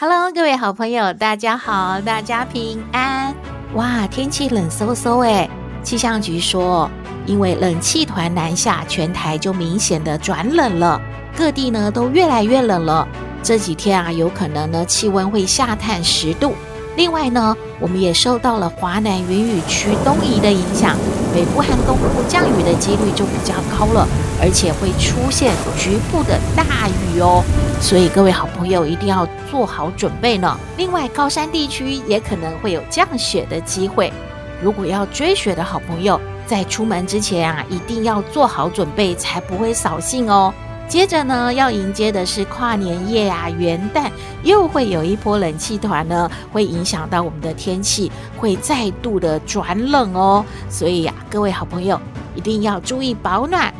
[0.00, 3.34] Hello，各位好朋友，大家好，大家平安。
[3.74, 5.50] 哇，天气冷飕飕哎！
[5.82, 6.88] 气象局说，
[7.26, 11.00] 因为冷气团南下，全台就明显的转冷了，
[11.36, 13.08] 各地呢都越来越冷了。
[13.42, 16.54] 这几天啊，有可能呢气温会下探十度。
[16.94, 20.96] 另外呢，我们也受到了华南云雨区东移的影响，
[21.34, 24.06] 北部和东部降雨的几率就比较高了，
[24.40, 27.44] 而且会出现局部的大雨哦。
[27.80, 30.58] 所以各位好朋友一定要做好准备呢。
[30.76, 34.12] 另外，高山地区也可能会有降雪的机会。
[34.60, 40.52] 如果要追雪的好朋友，在出门之前啊，一定要做好准备，才不会扫兴哦。
[40.88, 44.10] 接着呢，要迎接的是跨年夜啊，元旦
[44.42, 50.44] 又会有一波冷气团呢，会影响到我们的天气，会再度的转冷哦。
[50.70, 52.00] 所以呀、各位好朋友
[52.34, 53.72] 一定要注意保暖。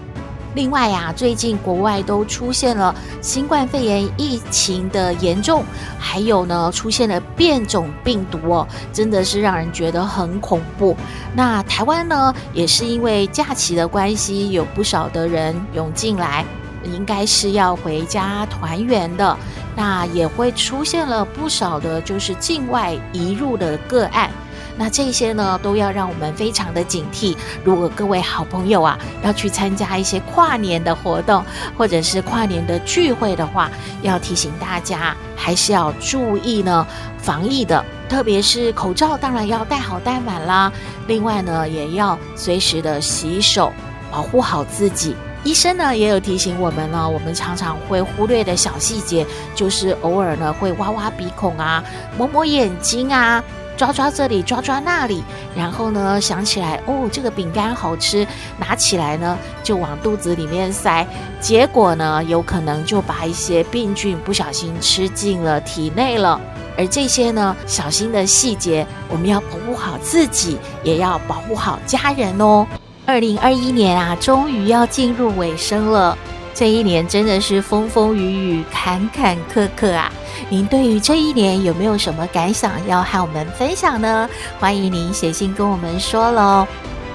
[0.55, 5.65] 另外呀、啊，最近国外都出现了新冠肺炎疫情的严重，
[5.99, 10.97] 还有呢，出现了变种病毒哦，真的是让人觉得很恐怖。
[11.35, 16.45] 那台湾呢，也是因为假期的关系，有不少的人涌进来。
[16.85, 19.37] 应该是要回家团圆的，
[19.77, 24.31] 那也会出现了不少的，就是境外移入的个案。
[24.79, 27.37] 那这些呢，都要让我们非常的警惕。
[27.65, 31.45] 如果各位好朋友啊，要去参加一些跨年的活动，
[31.77, 33.69] 或者是跨年的聚会的话，
[34.03, 36.87] 要提醒大家，还是要注意呢
[37.19, 40.73] 防疫的，特别是口罩，当然要戴好戴满啦。
[41.09, 43.73] 另外呢，也要随时的洗手，
[44.13, 45.17] 保护好自己。
[45.45, 51.83] 医生呢也有提醒我们呢，我们常常会忽略的小细节，就是偶尔呢会挖挖鼻孔啊，
[52.17, 53.43] 抹抹眼睛啊，
[53.79, 55.23] 抓抓这里，抓抓那里，
[55.57, 58.27] 然后呢想起来哦，这个饼干好吃，
[58.59, 61.07] 拿起来呢就往肚子里面塞，
[61.41, 66.41] 结果呢有可能就把一些病菌不小心吃进了体内了。
[66.77, 72.67] 而这些呢小心的细节，我们要保护好自己，也要保护好家人哦。
[73.07, 76.19] 二零二一年啊，终于要进入尾声了。
[76.59, 80.13] 这一年真的是风风雨雨、坎坎坷坷啊！
[80.49, 84.29] 您对于这一年有没有什么感想要和我们分享呢？
[84.59, 86.67] 欢迎您写信跟我们说喽。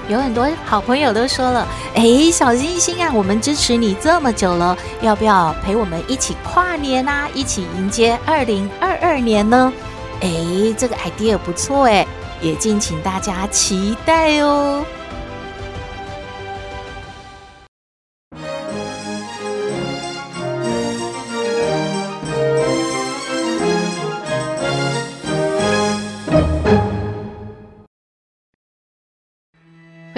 [0.08, 7.28] 有很多好朋友都说了：“哎，小星星啊，我们支持你这么久了，要不要陪我们一起跨年啊？
[7.34, 9.70] 一起迎接二零二二年呢？”
[10.22, 10.30] 哎，
[10.78, 12.06] 这个 idea 不错哎，
[12.40, 14.82] 也敬请大家期待哦。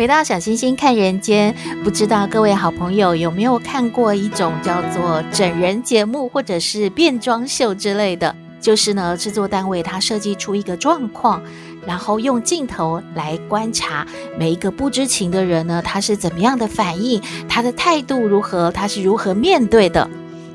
[0.06, 1.52] 回到小星星看人间，
[1.82, 8.32] 不知道各位好朋友有没有看过一种叫做整人节目或者是变装秀之类的？
[8.60, 11.42] 就是呢，制作单位他设计出一个状况，
[11.84, 14.06] 然后用镜头来观察
[14.38, 20.08] 每一个不知情的人呢，他是怎么样的反应，他的态度如何，他是如何面对的。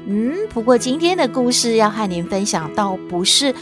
[0.08, 3.54] 嗯，不过今天的故事要和您分享到不是。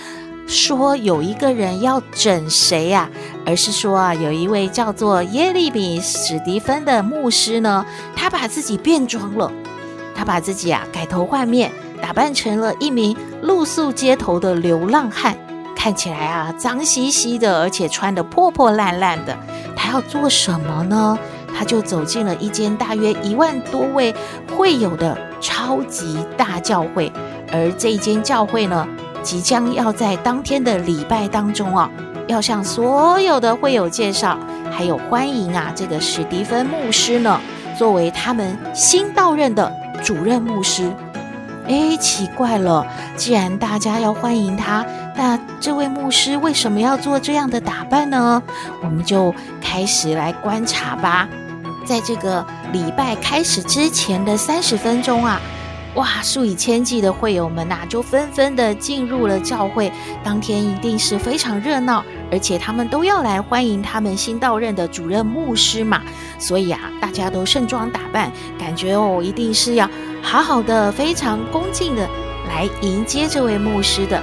[0.50, 3.08] 说有一个人要整谁呀？
[3.46, 9.52] 而是说啊，有一位叫做耶利米史蒂芬的牧师呢，他把自己变装了，
[10.16, 11.72] 他把自己啊改头换面，
[12.02, 15.38] 打扮成了一名露宿街头的流浪汉，
[15.76, 19.38] 看起来啊脏兮兮的，而且穿得破破烂烂的。
[19.76, 21.18] 他要做什么呢？
[21.56, 24.16] 他就走进了一间大约一万多位
[24.56, 27.12] 会友的超级大教会，
[27.52, 28.88] 而这一间教会呢，
[29.30, 31.88] 即将要在当天的礼拜当中啊，
[32.26, 34.36] 要向所有的会友介绍，
[34.72, 37.40] 还有欢迎啊这个史蒂芬牧师呢，
[37.78, 39.72] 作为他们新到任的
[40.04, 40.92] 主任牧师。
[41.68, 42.84] 哎，奇怪了，
[43.16, 44.84] 既然大家要欢迎他，
[45.16, 48.42] 那这位牧师为什么要做这样的打扮呢？
[48.82, 49.32] 我们就
[49.62, 51.30] 开始来观察吧。
[51.86, 52.44] 在这个
[52.74, 55.40] 礼拜开始之前的三十分钟啊。
[55.96, 59.92] 哇，数以千计的会友们呐、就纷纷的进入了教会。
[60.24, 66.02] 当天一定是非常热闹，而且他们都要来欢迎他们新到任的主任牧师嘛。
[66.38, 69.90] 所以啊，大家都盛装打扮，感觉哦，一定是要
[70.22, 72.08] 好好的、非常恭敬的
[72.48, 74.22] 来迎接这位牧师的。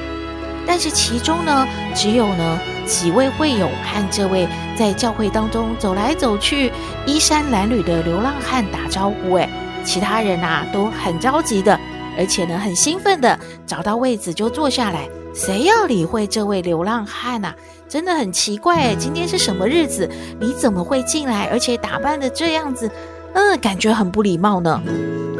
[0.65, 6.73] 但是其中呢，只有呢几位会友和这位在教会当中走来走去、
[7.07, 9.35] 衣衫褴褛的流浪汉打招呼。
[9.35, 9.49] 哎，
[9.87, 11.79] 其他人啊都很着急的，
[12.19, 15.09] 而且呢很兴奋的找到位子就坐下来。
[15.33, 17.55] 谁要理会这位流浪汉啊？
[17.89, 20.11] 真的很奇怪哎，今天是什么日子？
[20.41, 22.91] 你怎么会进来，而且打扮的这样子？
[23.35, 24.83] 嗯，感觉很不礼貌呢。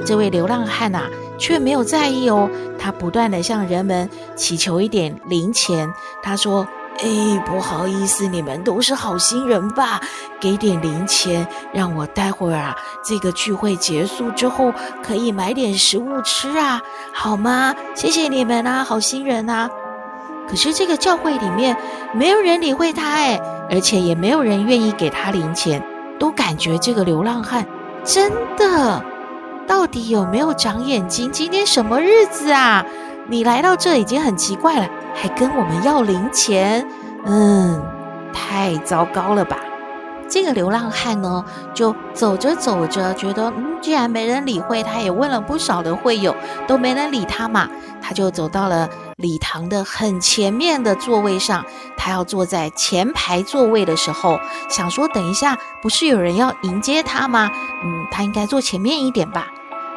[0.05, 1.09] 这位流浪汉啊，
[1.39, 2.49] 却没有在意哦。
[2.79, 5.91] 他不断的向人们祈求一点零钱。
[6.23, 10.01] 他说：“哎，不好意思，你们都是好心人吧？
[10.41, 14.73] 给点零钱，让我待会儿啊，这个聚会结束之后
[15.03, 16.81] 可以买点食物吃啊，
[17.13, 17.75] 好吗？
[17.95, 19.69] 谢谢你们啊，好心人啊。”
[20.49, 21.77] 可是这个教会里面
[22.13, 25.83] 没有人理会他哎，而且也没有人愿意给他零钱，
[26.19, 27.67] 都感觉这个流浪汉
[28.05, 29.05] 真的。
[29.67, 31.31] 到底有没有长眼睛？
[31.33, 32.85] 今天什么日子啊？
[33.27, 36.87] 你来到这已经很奇怪了，还跟我们要零钱？
[37.25, 37.83] 嗯，
[38.33, 39.57] 太糟糕了吧！
[40.29, 46.35] 这个流浪汉呢，就走着走着，觉得嗯，既然没人理会，他也问了不少的会友，
[46.67, 47.69] 都没人理他嘛，
[48.03, 51.65] 他就走到了礼堂的很前面的座位上。
[51.97, 57.51] 他要坐在前排座位的时候，想说等一下不是有人要迎接他吗？
[57.85, 59.47] 嗯，他应该坐前面一点吧。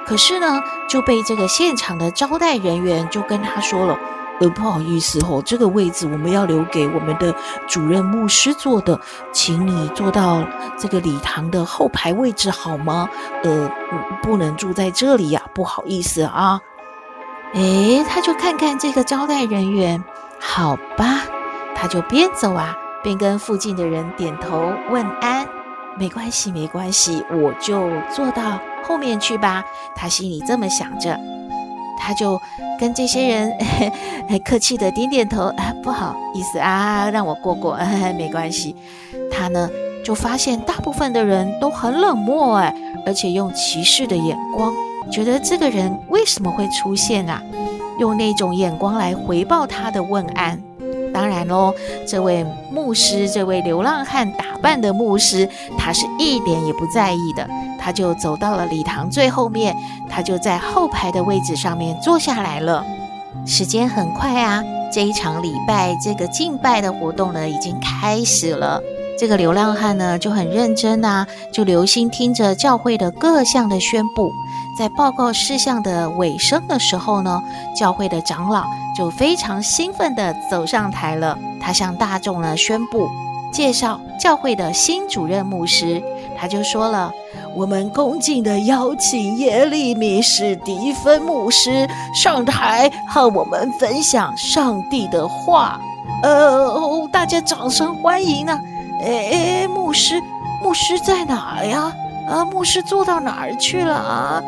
[0.06, 3.98] 可是呢，就被这个现场的招待人员就跟他说了。
[4.40, 7.34] 呃，不好意思哦，这个位置我们要留给我们的
[7.68, 9.00] 主任牧师坐的，
[9.34, 10.44] 请你坐到
[10.78, 13.10] 这个礼堂的后排位置好吗？
[13.44, 13.70] 呃，
[14.24, 16.62] 不能住在这里呀，不好意思啊。
[17.54, 20.04] 诶，他就看看这个招待人员，
[20.40, 21.24] 好吧，
[21.76, 25.48] 他就边走啊，边跟附近的人点头问安。
[25.98, 29.66] 没关系，没关系，我就坐到后面去吧。
[29.96, 31.20] 他心里这么想着。
[32.00, 32.42] 他就
[32.80, 33.54] 跟这些人
[34.28, 37.78] 很 客气的点点头，啊，不好意思啊，让我过过，
[38.18, 38.76] 没关系。
[39.30, 39.70] 他呢
[40.04, 42.74] 就发现大部分的人都很冷漠，哎，
[43.06, 44.74] 而且用歧视的眼光，
[45.12, 47.44] 觉得这个人为什么会出现啊？
[48.00, 50.58] 用那种眼光来回报他的问安。
[51.20, 51.76] 当然喽，
[52.08, 57.46] 这位牧师，这位流浪汉打扮的牧师，他是一点也不在意的。
[57.78, 59.76] 他就走到了礼堂最后面，
[60.10, 62.86] 他就在后排的位置上面坐下来了。
[63.46, 64.64] 时间很快啊，
[64.94, 68.82] 这一场礼拜，这个敬拜的活动呢，已经开始了。
[69.18, 74.32] 这个流浪汉呢，就很认真啊，就留心听着教会的各项的宣布。
[74.80, 77.44] 在报告事项的尾声的时候呢，
[77.76, 78.64] 教会的长老
[78.96, 81.38] 就非常兴奋地走上台了。
[81.60, 83.10] 他向大众呢宣布
[83.52, 86.02] 介绍教会的新主任牧师，
[86.38, 87.12] 他就说了
[87.58, 91.86] ：“我们恭敬地邀请耶利米史蒂芬牧师
[92.16, 95.78] 上台和我们分享上帝的话。”
[96.24, 98.62] 呃，大家掌声欢迎呢、啊。
[99.04, 100.22] 哎，牧师，
[100.64, 101.94] 牧师在哪儿呀？
[102.30, 104.42] 啊，牧师坐到哪儿去了啊？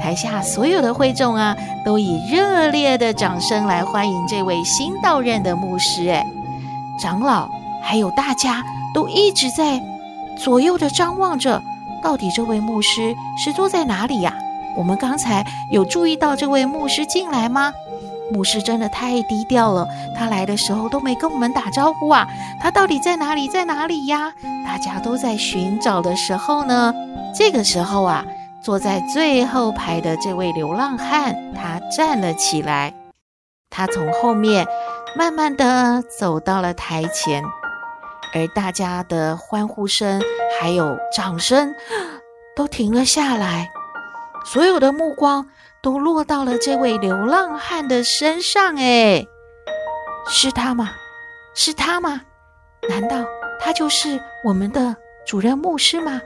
[0.00, 6.08] 台下所有的会众啊，都以热烈的掌声来欢迎这位新到任的牧师。
[6.08, 6.24] 哎，
[6.98, 7.48] 长老
[7.82, 8.64] 还有大家
[8.94, 9.80] 都一直在
[10.38, 11.62] 左右的张望着，
[12.02, 14.32] 到底这位牧师是坐在哪里呀？
[14.76, 17.72] 我们刚才有注意到这位牧师进来吗？
[18.32, 22.28] 牧师真的太低调了，他来的时候都没跟我们打招呼啊！
[22.60, 23.48] 他到底在哪里？
[23.48, 24.32] 在哪里呀？
[24.64, 26.94] 大家都在寻找的时候呢，
[27.34, 28.24] 这个时候啊。
[28.68, 32.94] 坐在最后排的这位流浪汉，他站了起来。
[33.70, 34.66] 他从后面
[35.16, 37.42] 慢慢地走到了台前，
[38.34, 40.20] 而大家的欢呼声
[40.60, 41.74] 还有掌声
[42.54, 43.70] 都停了下来。
[44.44, 45.48] 所有的目光
[45.82, 48.76] 都落到了这位流浪汉的身上。
[48.76, 49.24] 哎，
[50.28, 50.90] 是他吗？
[51.54, 52.20] 是他吗？
[52.86, 53.24] 难道
[53.58, 54.94] 他就是我们的
[55.26, 56.20] 主任牧师吗？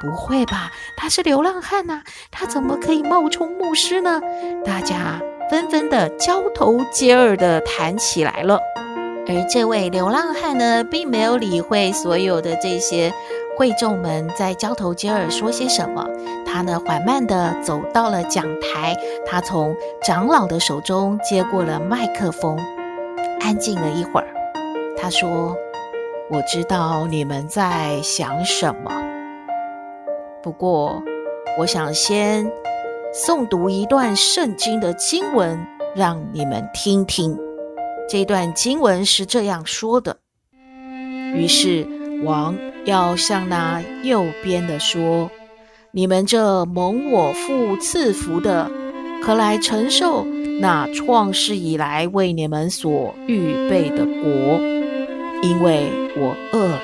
[0.00, 4.20] 不会吧，他是流浪汉呐，他怎么可以冒充牧师呢？
[4.64, 8.60] 大家纷纷的交头接耳的谈起来了。
[9.26, 13.12] 而这位流浪汉呢，并没有理会所有的这些
[13.58, 16.08] 会众们在交头接耳说些什么。
[16.46, 22.58] 他呢，缓慢的走到了讲台，他从长老的手中接过了麦克风，
[23.40, 24.28] 安静了一会儿。
[24.96, 25.54] 他说
[26.30, 28.90] ：“我知道你们在想什么。”
[30.48, 31.02] 不过，
[31.58, 32.50] 我想先
[33.12, 35.62] 诵读一段圣经的经文，
[35.94, 37.36] 让你们听听。
[38.08, 40.16] 这段经文是这样说的：
[41.34, 41.86] 于是
[42.24, 45.30] 王要向那右边的说
[45.92, 48.70] ：“你们这蒙我父赐福的，
[49.22, 50.24] 可来承受
[50.62, 54.58] 那创世以来为你们所预备的国。
[55.42, 56.80] 因为我饿了，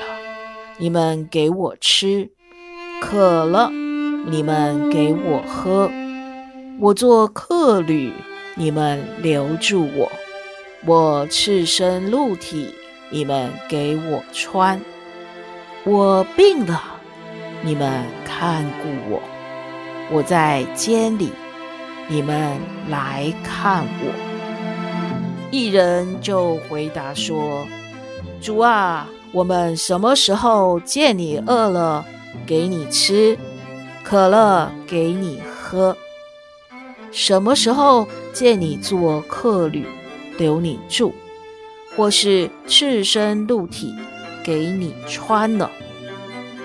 [0.77, 2.29] 你们给我吃；
[3.05, 3.69] 渴了，
[4.25, 5.87] 你们给我喝；
[6.79, 8.11] 我做客旅，
[8.55, 10.09] 你们留住我；
[10.87, 12.73] 我赤身露体，
[13.11, 14.79] 你们给我穿；
[15.83, 16.81] 我病了，
[17.61, 19.19] 你们看顾我；
[20.11, 21.29] 我在监里，
[22.07, 22.57] 你们
[22.89, 24.11] 来看我。
[25.51, 27.67] 一人就回答说。
[28.41, 32.03] 主啊，我们什么时候见你饿了，
[32.45, 33.37] 给你吃；
[34.03, 35.95] 可乐，给你喝？
[37.11, 39.85] 什么时候见你做客旅，
[40.37, 41.13] 留你住，
[41.95, 43.93] 或是赤身露体，
[44.43, 45.69] 给你穿了？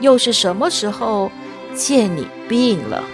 [0.01, 1.31] 又是什么时候
[1.75, 3.05] 见你病了，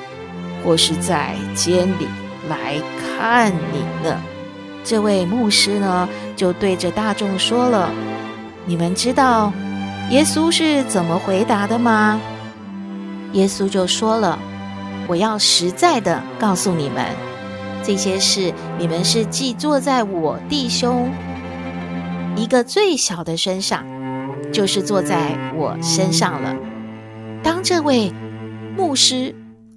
[0.65, 2.07] 或是在监里
[2.49, 4.21] 来看你呢？
[4.83, 7.91] 这位牧师呢，就对着大众说了。
[8.65, 9.53] 你们知道
[10.11, 12.21] 耶稣是怎么回答的吗？
[13.37, 14.39] 耶稣就说了
[15.07, 17.05] ：“我要实在的告诉你们，
[17.83, 21.11] 这些事你们是既坐在我弟兄
[22.35, 23.85] 一个最小的身上，
[24.51, 26.57] 就是坐在我身上了。”
[27.45, 28.11] 当这位
[28.75, 29.35] 牧师，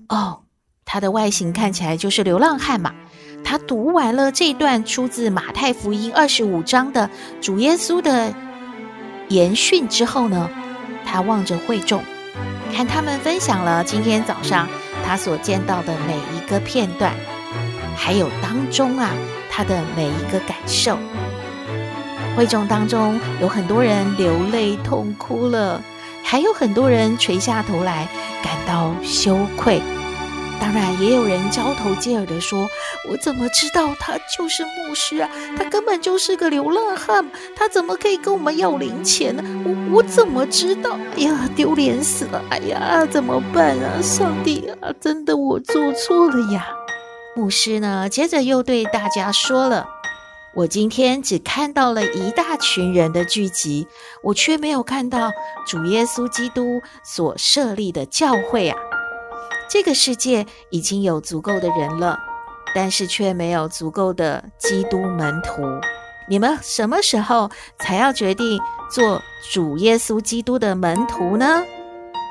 [0.08, 0.44] 哦，
[0.86, 2.96] 他的外形看起来就是流浪汉嘛。
[3.44, 7.10] 他读完了这段出自马太福音二十五章的
[7.42, 8.34] 主耶稣的。
[9.28, 10.50] 言训之后呢，
[11.06, 12.02] 他望着会众，
[12.80, 14.66] 看他们分享了今天早上
[15.06, 17.14] 他所见到的每一个片段，
[17.94, 19.12] 还有当中啊
[19.52, 20.98] 他的每一个感受。
[22.38, 25.84] 会众当中有很多人流泪痛哭了，
[26.24, 28.08] 还有很多人垂下头来
[28.42, 29.82] 感到羞愧。
[30.62, 32.70] 当然，也有人交头接耳地说
[33.10, 35.30] ：“我怎么知道他就是牧师啊？
[35.58, 37.26] 他根本就是个流浪汉，
[37.56, 39.44] 他怎么可以跟我们要零钱呢？
[39.66, 41.00] 我我怎么知道？
[41.16, 42.44] 哎呀，丢脸死了！
[42.52, 44.02] 哎呀，怎么办啊？
[44.02, 46.68] 上帝啊，真的我做错了呀！”
[47.36, 49.88] 牧师呢，接着又对大家说了
[50.54, 53.88] ：“我今天只看到了一大群人的聚集，
[54.22, 55.32] 我却没有看到
[55.66, 58.78] 主耶稣基督所设立的教会啊。”
[59.70, 62.18] 这个世界已经有足够的人了，
[62.74, 65.62] 但是却没有足够的基督门徒。
[66.28, 68.60] 你们什么时候才要决定
[68.92, 69.22] 做
[69.52, 71.64] 主耶稣基督的门徒呢？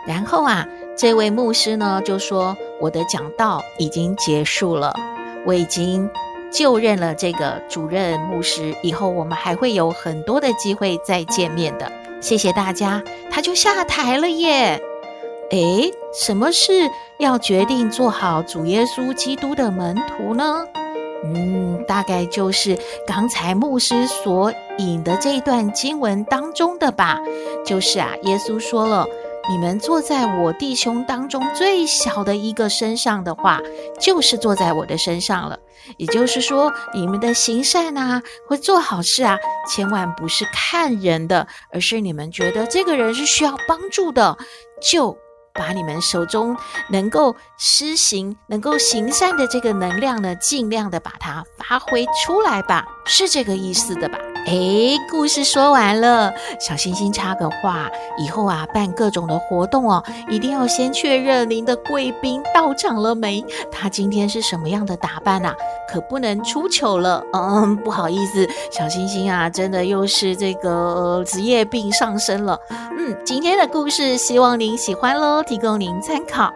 [0.06, 0.66] 然后啊，
[0.96, 4.92] 这位牧师呢就说：“我的讲道已经结束了，
[5.46, 6.08] 我已经
[6.52, 11.90] 就任了这个主任牧师，以后我们还会有很多的机会再见面的。
[12.20, 14.80] 谢谢大家。”他就下台了耶。
[15.50, 20.64] 诶，什么事要决定做好主耶稣基督的门徒呢？
[21.22, 27.20] 嗯，大概就是刚才牧师所引的这一段经文当中的吧。
[27.64, 29.06] 就是啊，耶稣说了
[29.48, 33.60] ：“你们坐在我弟兄当中最小的一个身上的话，
[34.00, 35.56] 就是坐在我的身上了。”
[35.98, 44.36] 也就是说，你们的行善啊，或做好事啊，千万不是看人的，而是你们觉得这个人是需要帮助的，
[44.82, 45.16] 就。
[45.58, 46.56] 把你们手中
[46.88, 54.18] 能够施行、能够行善的这个能量呢，尽量的把它发挥出来吧，是这个意思的吧？
[54.46, 63.44] 诶，故事说完了，小星星插个话，以后啊办各种的活动哦，一定要先确认您的贵宾到场了没？
[63.72, 65.54] 他今天是什么样的打扮啊？
[65.90, 67.24] 可不能出糗了。
[67.32, 72.58] 嗯，不好意思，小星星啊，真的又是这个、职业病上身了。
[72.70, 76.52] 嗯，今天的故事希望您喜欢喽，提供您参考。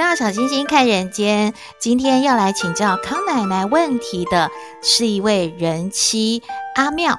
[0.00, 4.50] 到小星星看人间，今天要来请教康奶奶问题的
[4.82, 6.42] 是一位人妻
[6.74, 7.18] 阿妙。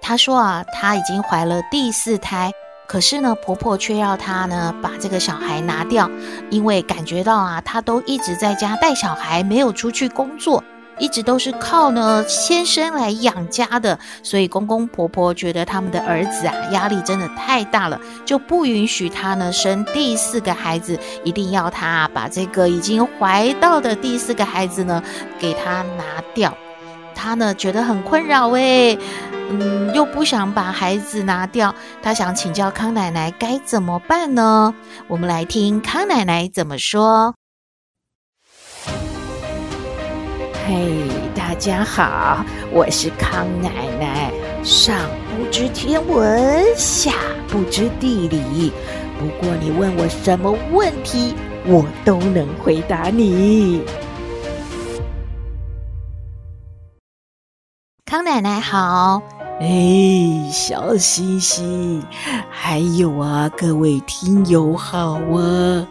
[0.00, 2.50] 她说啊，她已经怀了第四胎，
[2.88, 6.10] 可是呢，婆婆却要她呢把这个小孩拿掉，
[6.50, 10.64] 因为感觉到啊，她都一直在家带小孩，没有出去工作。
[10.98, 25.02] 一直都是靠呢先生来养家的，所以公公婆婆觉得他们的儿子啊压力真的太大了，就不允许他呢生第四个孩子，一定要他把这个已经怀到的第四个孩子呢
[25.38, 26.56] 给他拿掉。
[27.14, 28.98] 他呢觉得很困扰诶，
[29.48, 34.74] 嗯，又不想把孩子拿掉，他想请教康奶奶该怎么办呢？
[35.06, 37.34] 我们来听康奶奶怎么说。
[40.66, 42.42] 嘿，大家好，
[42.72, 44.32] 我是康奶奶。
[44.62, 44.96] 上
[45.36, 47.12] 不知天文，下
[47.48, 48.72] 不知地理，
[49.18, 51.34] 不过你问我什么问题，
[51.66, 53.82] 我都能回答你。
[58.06, 59.22] 康奶奶好，
[59.60, 62.02] 哎，小星星，
[62.48, 65.86] 还有啊，各位听友好啊。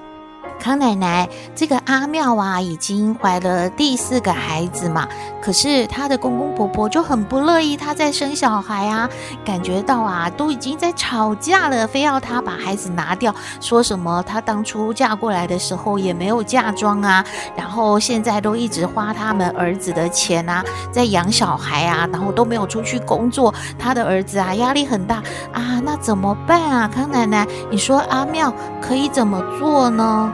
[0.60, 5.08] 康奶奶，这个阿妙啊，已经怀了第四个孩子嘛。
[5.42, 9.10] 可是她的公公婆婆就很不乐意她再生小孩啊，
[9.44, 17.26] 感觉到啊，都已经在吵架了，非要她把孩子拿掉，说什么她当初嫁过来的时候也没有嫁妆啊，
[17.58, 25.18] 然后现在都一直花他们儿子的钱啊，在养小孩啊，然后都没有出去工作，她的儿子啊压力很大
[25.52, 26.88] 啊，那怎么办啊？
[26.88, 30.32] 康奶奶，你说阿妙可以怎么做呢？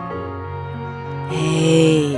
[1.32, 2.16] 哎，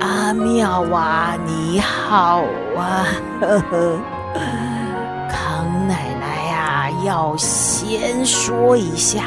[0.00, 2.42] 阿妙啊，你好
[2.76, 3.06] 啊！
[5.30, 9.24] 康奶奶呀，要先说一下，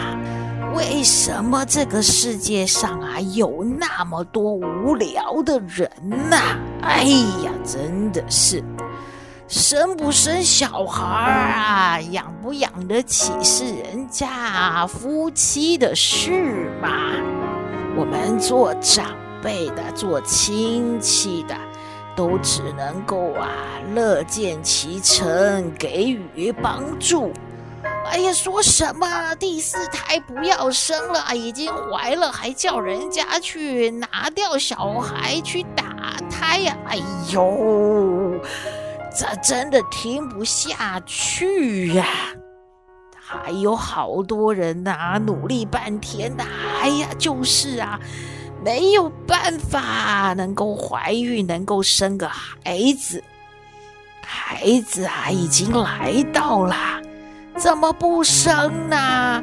[0.75, 5.89] 为什么这个世界上啊有那么多无聊的人
[6.29, 6.37] 呐？
[6.81, 7.03] 哎
[7.43, 8.61] 呀，真的是
[9.47, 16.89] 生不生小孩啊，养不养得起是人家夫妻的事嘛。
[17.97, 21.55] 我们做长辈的、做亲戚的，
[22.15, 23.49] 都只能够啊
[23.93, 27.33] 乐见其成，给予帮助。
[28.05, 36.75] 哎呀，说什么第四胎不要生了，已经怀了，还叫人家去拿掉小孩去打胎呀？
[36.87, 36.97] 哎
[37.31, 38.39] 呦，
[39.15, 42.05] 这真的听不下去呀！
[43.43, 47.99] 还有好多人呐、啊，努力半天呐、啊，哎呀，就是啊，
[48.63, 53.23] 没有办法能够怀孕，能够生个孩子。
[54.21, 56.75] 孩子啊，已经来到了，
[57.55, 59.41] 怎么不生呢？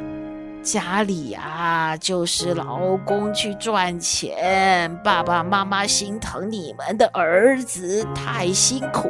[0.61, 9.09] 家里啊，就是老公去赚钱，爸爸妈妈心疼你们的儿子太辛苦。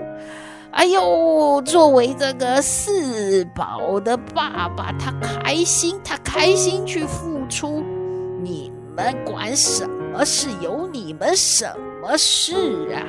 [0.71, 7.83] 哎呦，作为这个四宝的爸爸，他开心，他开心去付出，
[8.41, 10.47] 你们管什么事？
[10.61, 11.65] 有你们什
[12.01, 13.01] 么事啊？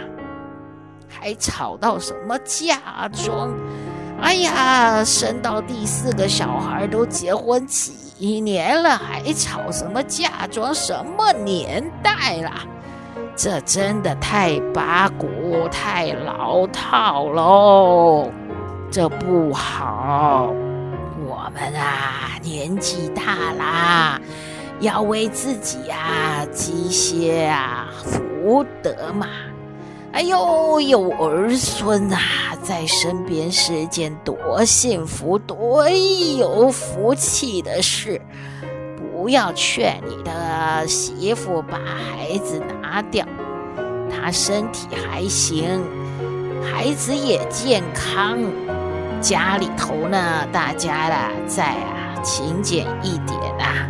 [1.07, 3.53] 还吵到什么嫁妆？
[4.23, 10.75] 哎呀，生到第四个小孩都结婚几年了，还吵什么嫁妆？
[10.75, 12.51] 什么年代了？
[13.43, 18.31] 这真的太八股、太老套喽，
[18.91, 20.53] 这不好。
[21.27, 24.21] 我们啊，年纪大啦，
[24.81, 29.27] 要为自己啊积些啊福德嘛。
[30.13, 32.21] 哎呦，有儿孙啊
[32.63, 38.21] 在身边是件多幸福、多有福气的事。
[39.21, 43.23] 不要劝你的媳妇把孩子拿掉，
[44.11, 45.85] 她身体还行，
[46.65, 48.39] 孩子也健康，
[49.21, 53.87] 家里头呢，大家啦再啊勤俭一点啊，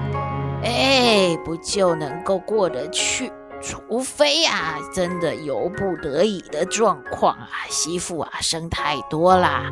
[0.65, 3.31] 哎，不就能够过得去？
[3.63, 9.71] 除非啊，真的有不得已的状况啊，媳妇啊生太多啦，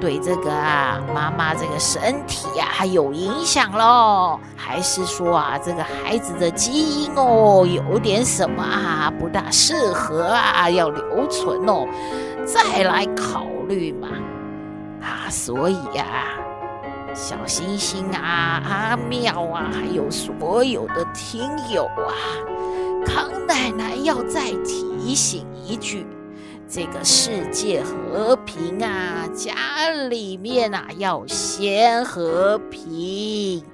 [0.00, 11.86] 对这个啊妈妈这个身体啊有影响喽，还是说啊这个孩子的基因哦有点什么啊不大适合啊要留存哦，
[12.44, 14.08] 再来考虑嘛
[15.00, 22.12] 啊，所以呀、啊，小星星啊阿妙啊，还有所有的听友啊。
[23.08, 26.06] 康奶奶要再提醒一句：
[26.68, 29.54] 这个世界和平啊，家
[30.10, 33.64] 里面啊要先和平，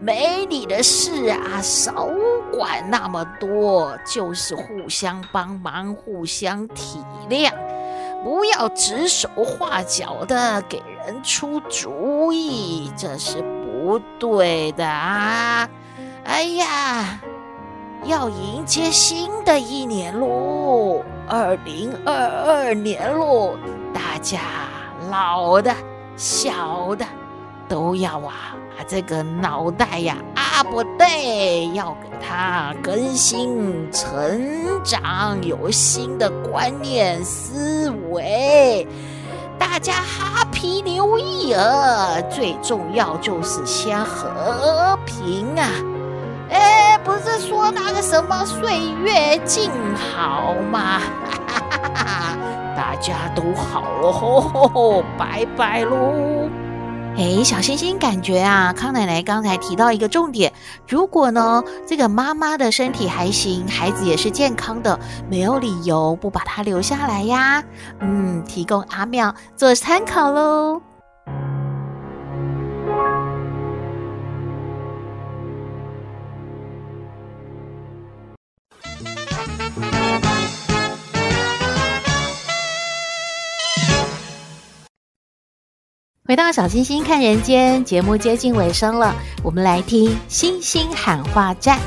[0.00, 2.08] 没你的事啊，少
[2.52, 7.52] 管那么多，就是互相帮忙，互相体谅，
[8.22, 15.68] 不要指手画脚的给人出主意，这是不对的啊！
[16.24, 17.20] 哎呀。
[18.04, 23.56] 要迎接新的一年喽，二零二二年喽！
[23.92, 24.40] 大家
[25.10, 25.74] 老的、
[26.16, 27.04] 小的
[27.68, 28.34] 都要啊，
[28.86, 38.86] 这个脑袋呀，啊不对，要给他更新成长，有新的观念思维。
[39.58, 45.68] 大家 Happy New Year，最重要就是先和平啊！
[46.50, 51.00] 哎，不是说那个什么岁月静好吗？
[52.76, 56.50] 大家都好了，吼吼吼，拜拜喽！
[57.16, 60.52] 哎，小星星感觉啊，康奶奶刚才提到一个重点，
[60.88, 64.98] 如果呢，这个妈妈的身体还行，孩子也是健康的，
[65.30, 67.62] 没有理由不把她留下来呀。
[68.00, 70.82] 嗯，提供阿妙做参考喽。
[86.36, 91.80] 到小星星看人间节目接近尾声了，我们来听星星喊话站。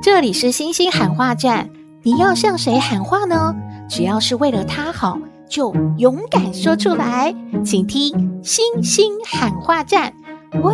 [0.00, 1.68] 这里是星星喊话站，
[2.02, 3.54] 你要向谁喊话呢？
[3.90, 5.18] 只要是为了他好，
[5.50, 7.34] 就勇敢说出来。
[7.64, 10.14] 请听星星喊话站。
[10.62, 10.72] 喂。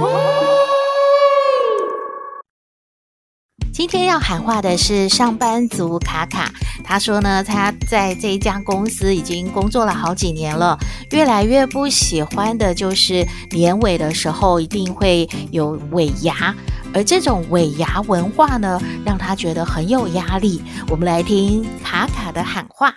[3.86, 6.50] 今天要喊话的是上班族卡卡，
[6.82, 10.78] 他说呢，他在这一家公司已经工作了好几年了，
[11.10, 16.54] 越来越不喜欢的就是年尾的时候一定会有尾牙，
[16.94, 20.64] 而这种尾牙文化呢，让他觉得很有压力。
[20.88, 22.94] 我们来听卡卡的喊话。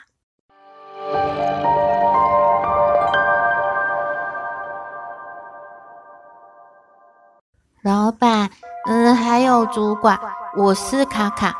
[7.83, 8.49] 老板，
[8.87, 10.17] 嗯，还有主管。
[10.55, 11.53] 我是卡卡，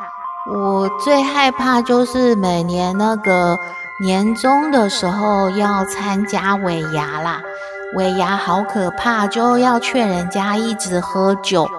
[0.51, 3.59] 我最害怕就是每年那个
[4.01, 7.41] 年终的时候要参加尾牙啦，
[7.95, 11.69] 尾牙好可怕，就要劝人家一直喝酒，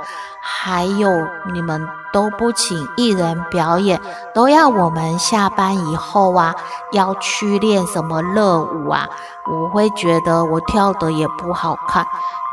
[0.50, 1.10] 还有
[1.52, 4.00] 你们都不请艺人表演，
[4.34, 6.54] 都要我们下班以后啊
[6.92, 9.06] 要去练什么热舞啊，
[9.46, 12.04] 我会觉得我跳的也不好看。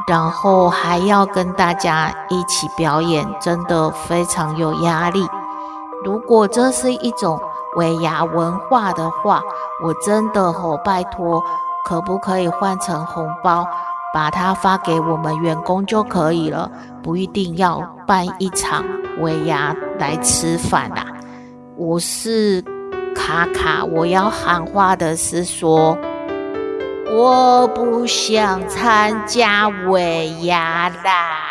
[0.08, 5.28] 然后还要跟大家一起表演，真的非常有压力。
[6.04, 7.40] 如果这是一种
[7.78, 9.42] 尾牙文化的话，
[9.84, 11.42] 我真的吼拜托，
[11.86, 13.66] 可不可以换成红包，
[14.16, 16.72] 把它发给我们员工就可以了，
[17.04, 18.86] 不一定要办一场
[19.20, 21.06] 尾牙来吃饭啦。
[21.76, 22.62] 我是
[23.14, 25.98] 卡卡，我要喊话的是说。
[27.12, 31.42] 我不想参加尾牙啦。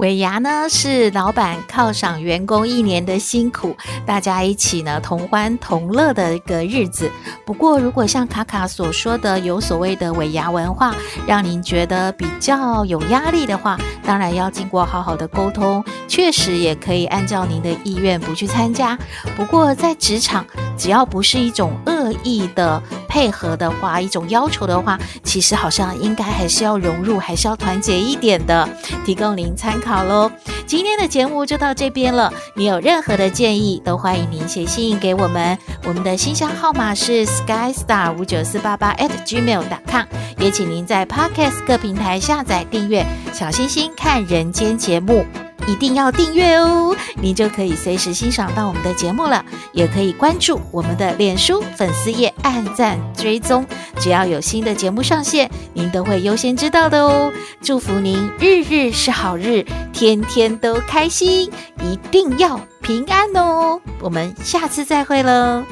[0.00, 7.10] 尾牙呢，是老板犒赏员工一年的辛苦，大家一起呢同欢同乐的一个日子。
[7.44, 10.94] 不过，如果像卡卡所说的有所谓的尾牙文化，
[11.26, 18.98] 让您觉得比较有压力的话，当然要经过好好的沟通，确实也可以按照您的意愿不去参加。
[19.36, 20.46] 不过，在职场，
[20.78, 28.66] 只要不是一种恶意的配合的话，一种要求的话，其实好像应该还是要融入，还是要团结一点的，
[29.04, 30.04] 提供您参考。
[30.04, 30.30] 喽，
[30.64, 32.32] 今天的节目就到这边了。
[32.54, 35.58] 你有任何的建议，都欢迎您写信给我们。
[35.84, 40.04] 我们的信箱号码是 skystar 五九四八八 at gmail.com。
[40.38, 43.04] 也请您在 Podcast 各平台下载订阅
[43.36, 45.26] 《小星星看人间》节目。
[45.70, 49.44] 一定要订阅哦，您就可以随时欣赏到我们的节目了。
[49.72, 53.64] 也可以关注我们的脸书粉丝页，按赞追踪，
[54.00, 57.32] 只要有新的节目上线，您都会优先知道的哦。
[57.62, 61.48] 祝福您日日是好日，天天都开心，
[61.84, 63.80] 一定要平安哦。
[64.00, 65.62] 我们下次再会喽。